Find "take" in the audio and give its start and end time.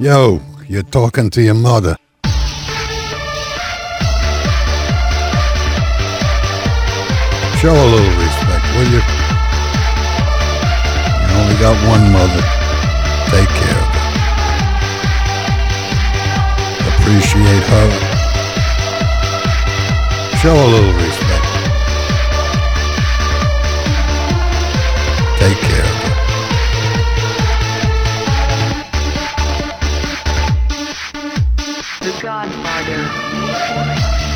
13.30-13.48